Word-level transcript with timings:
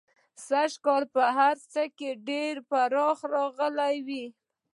سږنی 0.47 0.79
کال 0.85 1.03
په 1.15 1.23
هر 1.37 1.55
څه 1.71 1.81
کې 1.97 2.09
ډېره 2.27 2.61
پراخي 2.69 3.25
راغلې 3.35 3.95
وه. 4.07 4.25